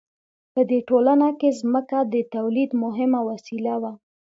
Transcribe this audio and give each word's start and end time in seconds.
په 0.53 0.61
دې 0.69 0.79
ټولنه 0.89 1.27
کې 1.39 1.49
ځمکه 1.61 1.99
د 2.13 2.15
تولید 2.35 2.71
مهمه 2.83 3.19
وسیله 3.29 3.73
وه. 3.81 3.93